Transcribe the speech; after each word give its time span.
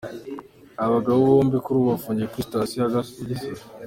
Aba 0.83 0.93
bagabo 0.95 1.19
bombi 1.29 1.57
kuri 1.63 1.75
ubu 1.77 1.91
bafungiye 1.93 2.27
kuri 2.29 2.47
sitasiyo 2.47 2.77
ya 2.81 2.89
Gisozi. 3.29 3.63